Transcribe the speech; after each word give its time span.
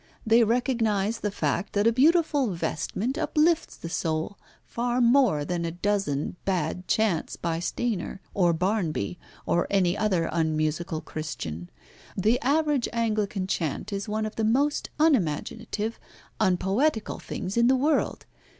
They 0.25 0.43
recognise 0.43 1.19
the 1.19 1.29
fact 1.29 1.73
that 1.73 1.85
a 1.85 1.91
beautiful 1.91 2.53
vestment 2.53 3.19
uplifts 3.19 3.77
the 3.77 3.87
soul 3.87 4.39
far 4.65 4.99
more 4.99 5.45
than 5.45 5.63
a 5.63 5.69
dozen 5.69 6.37
bad 6.43 6.87
chants 6.87 7.35
by 7.35 7.59
Stainer, 7.59 8.19
or 8.33 8.51
Barnby, 8.51 9.19
or 9.45 9.67
any 9.69 9.95
other 9.95 10.27
unmusical 10.31 11.01
Christian. 11.01 11.69
The 12.17 12.39
average 12.41 12.89
Anglican 12.91 13.45
chant 13.45 13.93
is 13.93 14.09
one 14.09 14.25
of 14.25 14.37
the 14.37 14.43
most 14.43 14.89
unimaginative, 14.99 15.99
unpoetical 16.39 17.19
things 17.19 17.55
in 17.55 17.67
the 17.67 17.75
world. 17.75 18.25